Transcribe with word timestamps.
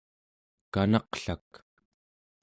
kanaqlak 0.73 1.49